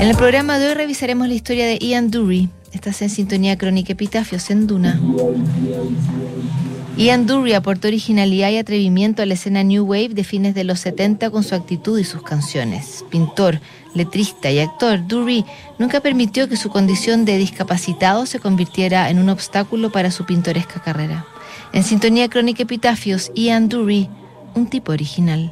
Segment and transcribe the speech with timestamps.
[0.00, 2.48] En el programa de hoy revisaremos la historia de Ian Dury.
[2.72, 4.98] Estás en sintonía crónica Epitafios en Duna.
[6.96, 10.80] Ian Dury aportó originalidad y atrevimiento a la escena New Wave de fines de los
[10.80, 13.04] 70 con su actitud y sus canciones.
[13.10, 13.60] Pintor,
[13.94, 15.44] letrista y actor, Dury
[15.78, 20.80] nunca permitió que su condición de discapacitado se convirtiera en un obstáculo para su pintoresca
[20.80, 21.26] carrera.
[21.74, 24.08] En sintonía crónica Epitafios, Ian Dury,
[24.54, 25.50] un tipo original.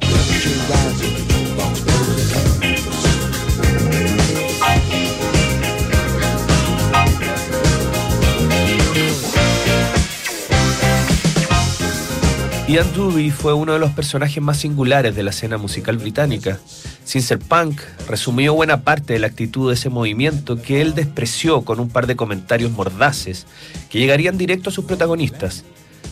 [12.69, 16.59] Ian Dury fue uno de los personajes más singulares de la escena musical británica.
[17.03, 21.63] Sin ser punk, resumió buena parte de la actitud de ese movimiento que él despreció
[21.63, 23.47] con un par de comentarios mordaces
[23.89, 25.65] que llegarían directo a sus protagonistas.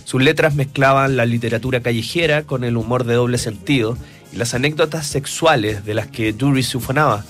[0.04, 3.96] Sus letras mezclaban la literatura callejera con el humor de doble sentido
[4.34, 7.24] y las anécdotas sexuales de las que Dury se ufanaba.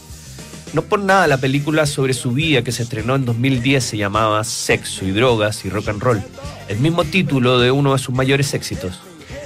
[0.72, 4.42] No por nada la película sobre su vida que se estrenó en 2010 se llamaba
[4.46, 6.24] Sexo y drogas y rock and roll,
[6.70, 9.02] el mismo título de uno de sus mayores éxitos.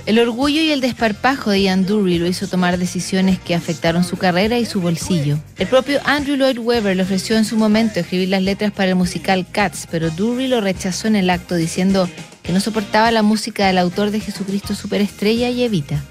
[0.08, 4.18] El orgullo y el desparpajo de Ian Dury lo hizo tomar decisiones que afectaron su
[4.18, 5.38] carrera y su bolsillo.
[5.60, 8.96] El propio Andrew Lloyd Webber le ofreció en su momento escribir las letras para el
[8.96, 12.10] musical Cats, pero Dury lo rechazó en el acto diciendo
[12.42, 16.04] que no soportaba la música del autor de Jesucristo Superestrella y Evita.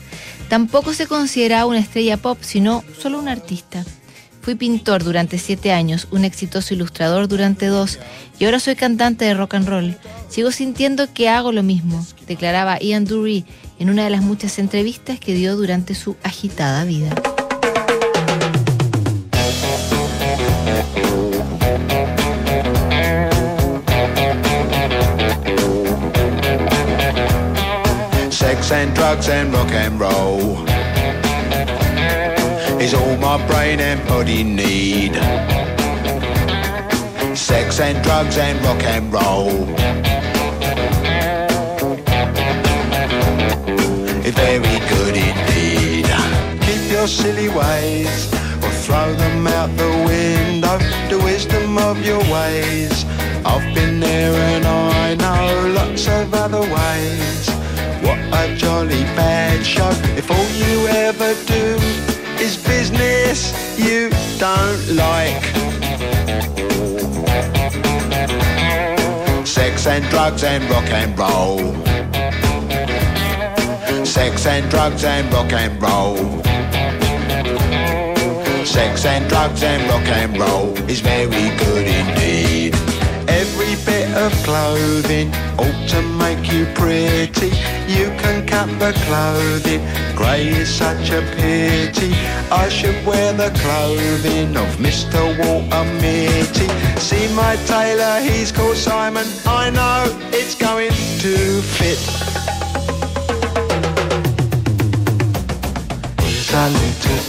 [0.49, 3.85] Tampoco se consideraba una estrella pop, sino solo un artista.
[4.41, 7.99] Fui pintor durante siete años, un exitoso ilustrador durante dos,
[8.39, 9.97] y ahora soy cantante de rock and roll.
[10.29, 13.45] Sigo sintiendo que hago lo mismo, declaraba Ian Dury
[13.81, 17.09] en una de las muchas entrevistas que dio durante su agitada vida.
[28.31, 30.59] Sex and drugs and rock and roll
[32.79, 35.15] is all my brain and body need.
[37.35, 40.30] Sex and drugs and rock and roll
[44.33, 46.07] very good indeed.
[46.63, 48.33] Keep your silly ways
[48.63, 50.79] or throw them out the window.
[51.09, 53.05] The wisdom of your ways.
[53.45, 57.49] I've been there and I know lots of other ways.
[58.03, 61.79] What a jolly bad show if all you ever do
[62.45, 63.39] is business
[63.79, 65.43] you don't like.
[69.47, 72.00] Sex and drugs and rock and roll
[74.11, 76.17] sex and drugs and rock and roll.
[78.65, 82.75] Sex and drugs and rock and roll is very good indeed.
[83.29, 87.53] Every bit of clothing ought to make you pretty.
[87.87, 89.81] You can cut the clothing,
[90.17, 92.13] grey is such a pity.
[92.51, 95.21] I should wear the clothing of Mr.
[95.39, 96.69] Walter Mitty.
[96.99, 99.27] See my tailor, he's called Simon.
[99.47, 100.91] I know it's going
[101.21, 102.30] to fit.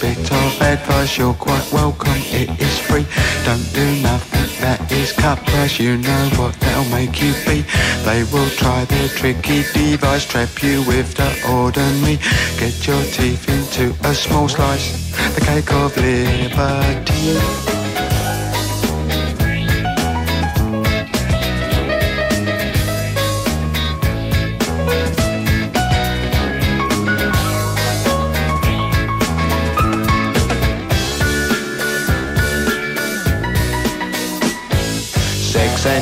[0.01, 3.06] Bit of advice, you're quite welcome, it is free.
[3.45, 7.63] Don't do nothing that is cut price, you know what they'll make you be.
[8.03, 12.17] They will try their tricky device, trap you with the ordinary.
[12.57, 14.88] Get your teeth into a small slice,
[15.35, 17.71] the cake of liberty.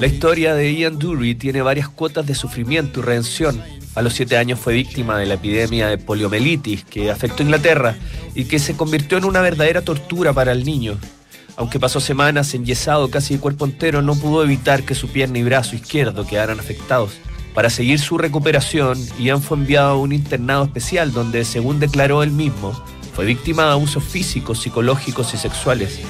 [0.00, 3.62] La historia de Ian Dury tiene varias cuotas de sufrimiento y redención.
[3.94, 7.96] A los siete años fue víctima de la epidemia de poliomielitis que afectó Inglaterra
[8.34, 10.98] y que se convirtió en una verdadera tortura para el niño.
[11.56, 15.44] Aunque pasó semanas enyesado casi de cuerpo entero, no pudo evitar que su pierna y
[15.44, 17.12] brazo izquierdo quedaran afectados.
[17.54, 22.32] Para seguir su recuperación, Ian fue enviado a un internado especial donde, según declaró él
[22.32, 22.72] mismo,
[23.14, 26.00] fue víctima de abusos físicos, psicológicos y sexuales.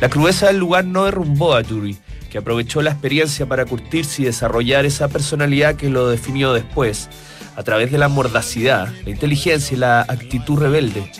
[0.00, 1.96] La crudeza del lugar no derrumbó a Dury,
[2.34, 7.08] que aprovechó la experiencia para curtirse y desarrollar esa personalidad que lo definió después,
[7.54, 11.12] a través de la mordacidad, la inteligencia y la actitud rebelde.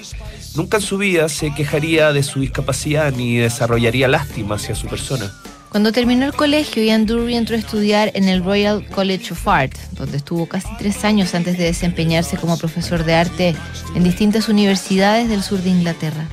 [0.56, 5.32] Nunca en su vida se quejaría de su discapacidad ni desarrollaría lástima hacia su persona.
[5.68, 9.76] Cuando terminó el colegio, Ian Dury entró a estudiar en el Royal College of Art,
[9.92, 13.54] donde estuvo casi tres años antes de desempeñarse como profesor de arte
[13.94, 16.26] en distintas universidades del sur de Inglaterra.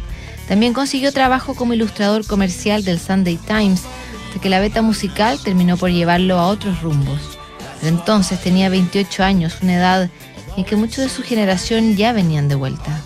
[0.47, 3.83] También consiguió trabajo como ilustrador comercial del Sunday Times,
[4.31, 7.37] hasta que la beta musical terminó por llevarlo a otros rumbos.
[7.81, 10.09] Pero entonces tenía 28 años, una edad
[10.55, 13.01] en que muchos de su generación ya venían de vuelta.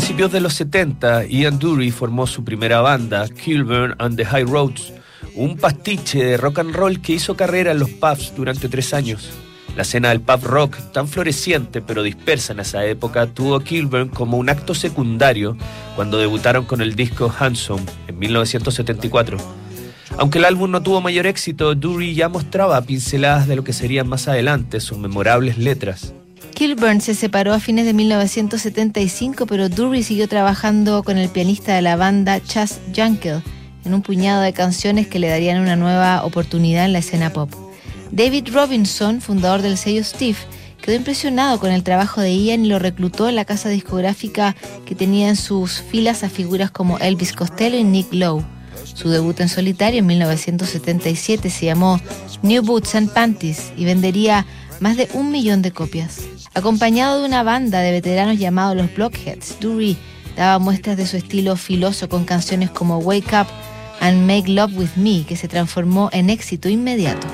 [0.00, 4.94] Principios de los 70, Ian Dury formó su primera banda, Kilburn and the High Roads,
[5.34, 9.28] un pastiche de rock and roll que hizo carrera en los pubs durante tres años.
[9.76, 14.08] La escena del pub rock, tan floreciente pero dispersa en esa época, tuvo a Kilburn
[14.08, 15.54] como un acto secundario
[15.96, 19.36] cuando debutaron con el disco Handsome en 1974.
[20.16, 24.08] Aunque el álbum no tuvo mayor éxito, Dury ya mostraba pinceladas de lo que serían
[24.08, 26.14] más adelante sus memorables letras.
[26.54, 31.82] Kilburn se separó a fines de 1975, pero Dury siguió trabajando con el pianista de
[31.82, 33.42] la banda Chas Jankel
[33.84, 37.50] en un puñado de canciones que le darían una nueva oportunidad en la escena pop.
[38.10, 40.36] David Robinson, fundador del sello Steve,
[40.82, 44.94] quedó impresionado con el trabajo de Ian y lo reclutó en la casa discográfica que
[44.94, 48.44] tenía en sus filas a figuras como Elvis Costello y Nick Lowe.
[48.94, 52.00] Su debut en solitario en 1977 se llamó
[52.42, 54.46] New Boots and Panties y vendería
[54.80, 56.22] más de un millón de copias.
[56.54, 59.96] Acompañado de una banda de veteranos llamados los Blockheads, Dury
[60.36, 63.46] daba muestras de su estilo filoso con canciones como Wake Up
[64.00, 67.28] and Make Love With Me, que se transformó en éxito inmediato.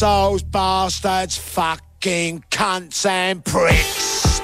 [0.00, 2.42] Bastards, fucking
[3.04, 4.42] and pricks.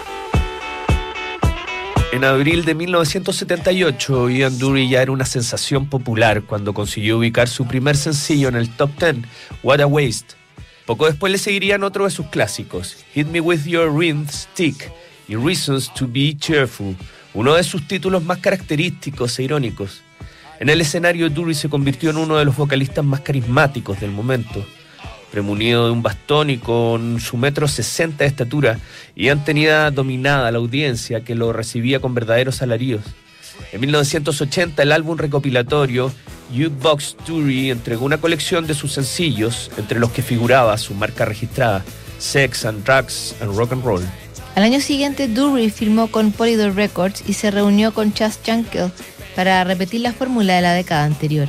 [2.13, 7.67] En abril de 1978, Ian Dury ya era una sensación popular cuando consiguió ubicar su
[7.67, 9.17] primer sencillo en el top 10,
[9.63, 10.35] What a Waste.
[10.87, 14.91] Poco después le seguirían otro de sus clásicos, Hit Me With Your Ring Stick
[15.29, 16.97] y Reasons to Be Cheerful,
[17.35, 20.03] uno de sus títulos más característicos e irónicos.
[20.59, 24.67] En el escenario, Dury se convirtió en uno de los vocalistas más carismáticos del momento.
[25.31, 28.79] Premunido de un bastón y con su metro sesenta de estatura,
[29.15, 33.05] y tenía dominada la audiencia que lo recibía con verdaderos alaridos.
[33.73, 36.13] En 1980, el álbum recopilatorio
[37.27, 41.85] Dury entregó una colección de sus sencillos, entre los que figuraba su marca registrada,
[42.19, 44.03] Sex and Drugs and Rock and Roll.
[44.57, 48.91] Al año siguiente, Dury firmó con Polydor Records y se reunió con Chas Jankel
[49.37, 51.49] para repetir la fórmula de la década anterior.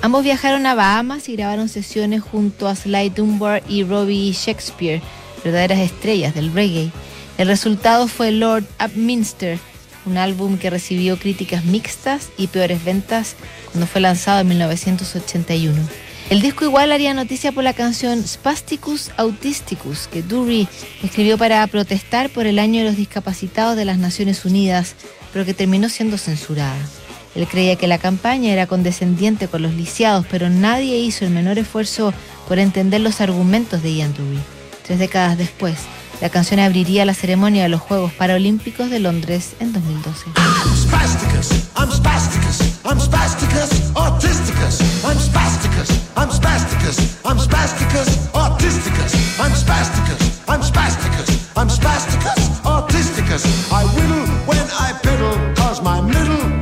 [0.00, 5.02] Ambos viajaron a Bahamas y grabaron sesiones junto a Sly Dunbar y Robbie Shakespeare,
[5.42, 6.92] verdaderas estrellas del reggae.
[7.36, 9.58] El resultado fue Lord Upminster,
[10.06, 13.34] un álbum que recibió críticas mixtas y peores ventas
[13.72, 15.76] cuando fue lanzado en 1981.
[16.30, 20.68] El disco igual haría noticia por la canción Spasticus Autisticus, que Dury
[21.02, 24.94] escribió para protestar por el año de los discapacitados de las Naciones Unidas,
[25.32, 26.78] pero que terminó siendo censurada.
[27.38, 31.56] Él creía que la campaña era condescendiente con los lisiados, pero nadie hizo el menor
[31.56, 32.12] esfuerzo
[32.48, 34.40] por entender los argumentos de Ian Dury.
[34.84, 35.76] Tres décadas después,
[36.20, 40.30] la canción abriría la ceremonia de los Juegos Paralímpicos de Londres en 2012.
[40.34, 42.58] I'm spasticus, I'm spasticus,
[43.94, 47.38] autisticus, I'm spasticus, I'm spasticus, I'm
[51.70, 53.44] spasticus, autisticus.
[53.70, 56.57] I whittle when I piddle, cause my middle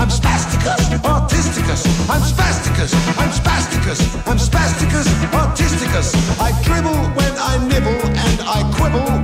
[0.00, 6.40] I'm spasticus, autisticus, I'm spasticus, I'm spasticus, I'm spasticus, autisticus.
[6.40, 9.19] I dribble when I nibble and I quibble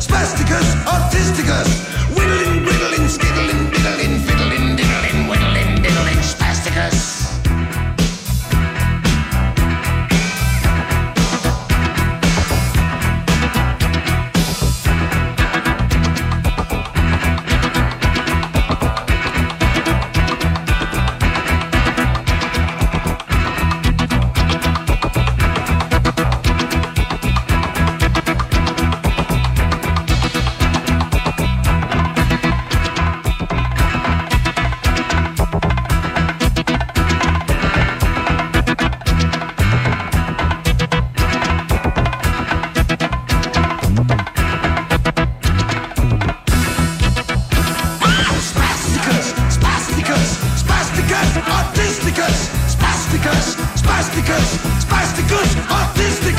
[0.00, 1.68] spasticus, spasticus, autisticus,
[2.16, 3.63] whittling, whittling, skittling,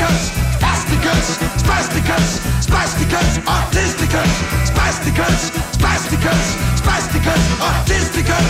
[0.06, 1.26] autisticus, spasticus,
[1.58, 4.30] spasticus, spasticus, autisticus,
[4.64, 5.40] spasticus,
[5.72, 6.44] spasticus,
[6.76, 8.48] spasticus, autisticus.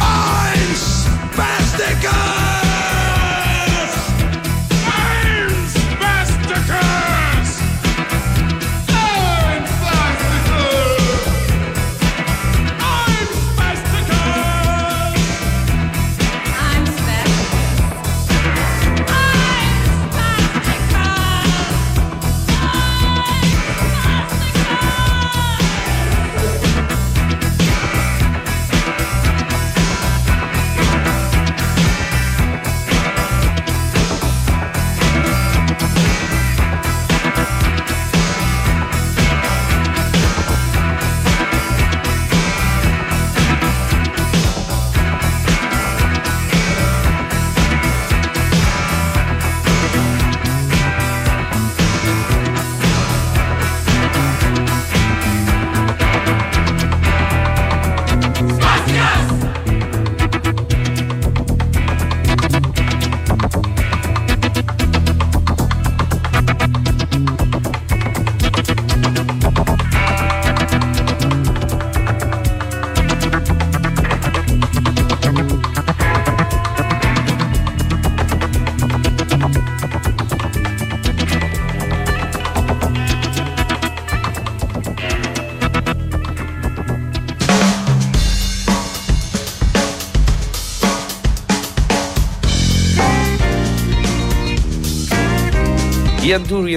[0.00, 0.43] I'm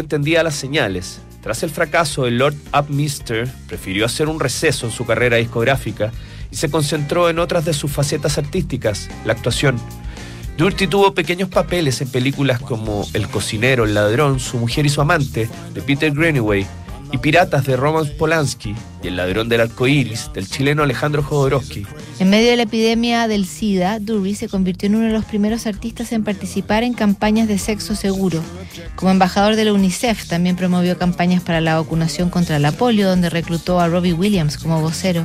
[0.07, 1.19] entendía las señales.
[1.41, 6.13] Tras el fracaso de Lord Upminster, prefirió hacer un receso en su carrera discográfica
[6.49, 9.77] y se concentró en otras de sus facetas artísticas, la actuación.
[10.57, 15.01] Durty tuvo pequeños papeles en películas como El cocinero, el ladrón, Su mujer y su
[15.01, 16.65] amante, de Peter Greenaway,
[17.11, 21.85] y Piratas de Roman Polanski y El ladrón del arco iris del chileno Alejandro Jodorowsky.
[22.19, 25.67] En medio de la epidemia del SIDA, Dury se convirtió en uno de los primeros
[25.67, 28.41] artistas en participar en campañas de sexo seguro.
[28.95, 33.29] Como embajador de la UNICEF, también promovió campañas para la vacunación contra la polio, donde
[33.29, 35.23] reclutó a Robbie Williams como vocero.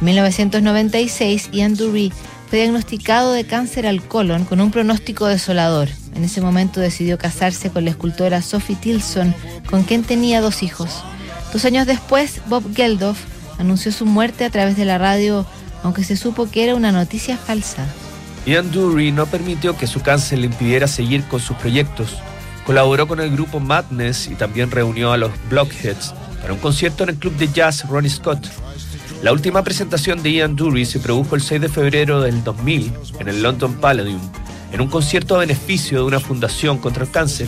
[0.00, 2.12] En 1996, Ian Dury
[2.50, 5.88] fue diagnosticado de cáncer al colon con un pronóstico desolador.
[6.16, 9.36] En ese momento decidió casarse con la escultora Sophie Tilson,
[9.70, 11.04] con quien tenía dos hijos.
[11.52, 13.20] Dos años después, Bob Geldof
[13.60, 15.46] anunció su muerte a través de la radio,
[15.84, 17.86] aunque se supo que era una noticia falsa.
[18.46, 22.16] Ian Dury no permitió que su cáncer le impidiera seguir con sus proyectos.
[22.66, 27.10] Colaboró con el grupo Madness y también reunió a los Blockheads para un concierto en
[27.10, 28.44] el club de jazz Ronnie Scott.
[29.22, 33.28] La última presentación de Ian Dury se produjo el 6 de febrero del 2000 en
[33.28, 34.20] el London Palladium,
[34.72, 37.46] en un concierto a beneficio de una fundación contra el cáncer.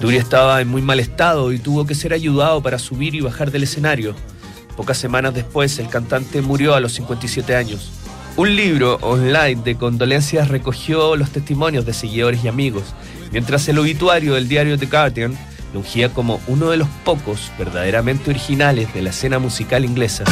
[0.00, 3.50] Dury estaba en muy mal estado y tuvo que ser ayudado para subir y bajar
[3.50, 4.14] del escenario.
[4.76, 7.90] Pocas semanas después, el cantante murió a los 57 años.
[8.36, 12.84] Un libro online de condolencias recogió los testimonios de seguidores y amigos,
[13.32, 15.36] mientras el obituario del diario The Guardian
[15.72, 20.22] lo ungía como uno de los pocos verdaderamente originales de la escena musical inglesa.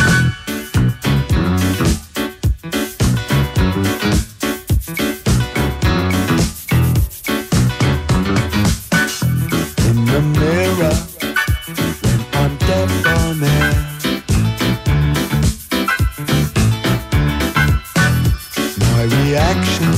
[19.33, 19.92] My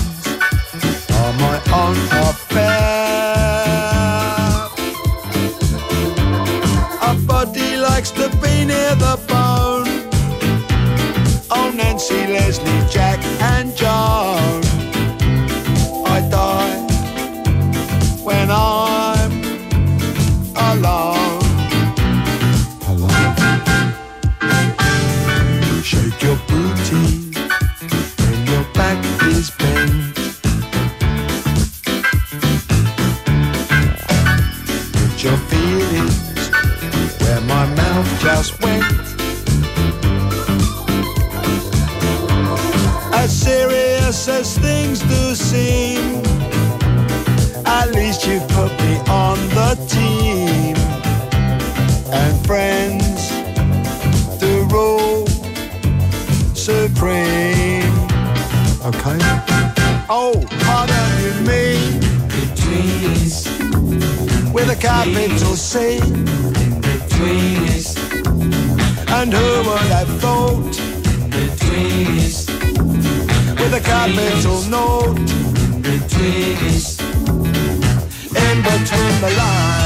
[52.55, 53.31] friends
[54.39, 55.27] to rule
[56.55, 57.97] supreme.
[58.91, 59.19] Okay.
[60.09, 61.99] Oh, pardon you mean
[62.39, 63.37] between us
[64.55, 65.99] with a capital C.
[66.91, 67.89] Between us.
[69.17, 70.75] And who would have thought
[71.39, 72.47] between us
[73.61, 75.27] with a capital note
[75.89, 77.01] between us
[78.45, 79.84] in between the lines.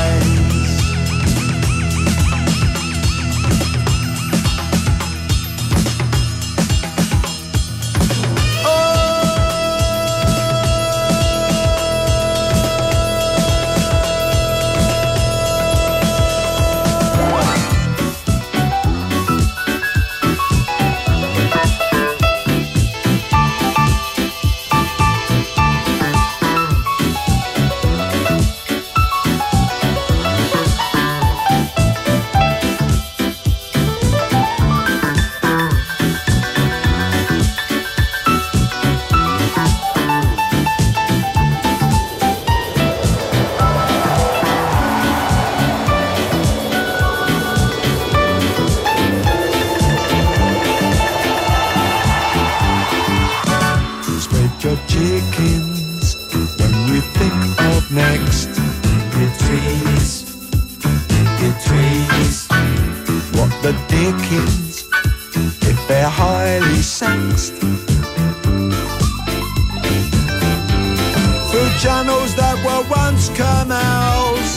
[71.88, 74.48] Channels that were once canals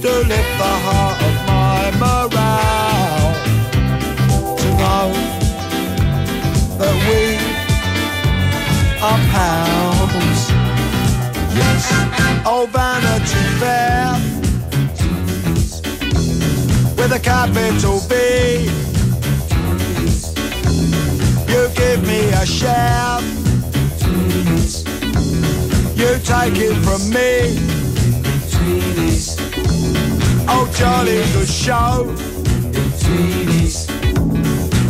[0.00, 3.34] to lift the heart of my morale.
[4.60, 5.08] To know
[6.78, 7.20] that we
[9.08, 10.40] are pounds.
[11.58, 11.82] Yes,
[12.46, 14.14] oh Vanity Fair
[16.98, 18.14] with a capital B.
[21.52, 23.39] You give me a share.
[26.30, 27.58] Take it from me.
[30.48, 32.06] Oh, jolly good show.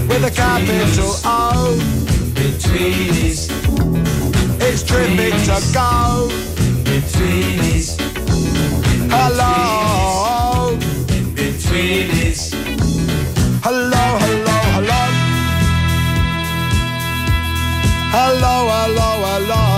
[0.07, 1.79] With a capital O.
[4.61, 6.29] It's terrific to go.
[9.09, 10.77] Hello.
[13.65, 15.03] Hello, hello, hello.
[18.13, 19.70] Hello, hello, hello.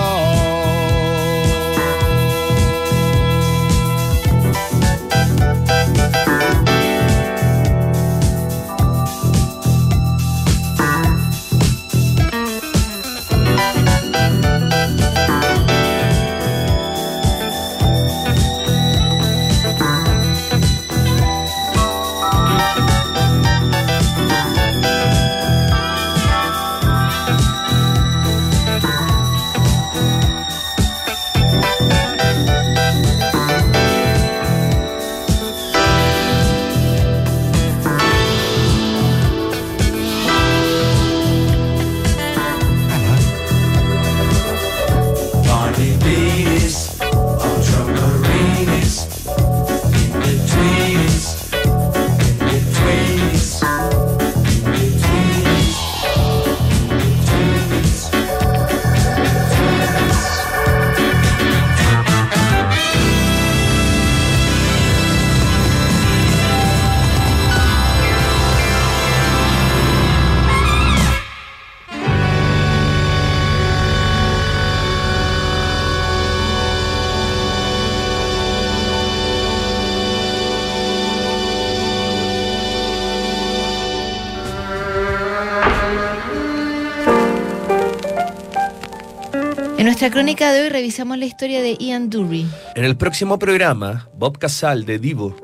[90.02, 92.44] Nuestra crónica de hoy revisamos la historia de Ian Dury.
[92.74, 95.36] En el próximo programa, Bob Casal de Divo,